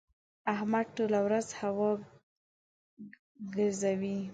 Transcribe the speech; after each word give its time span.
احمد 0.53 0.85
ټوله 0.95 1.19
ورځ 1.27 1.47
هوا 1.59 1.89
ګزوي. 3.55 4.19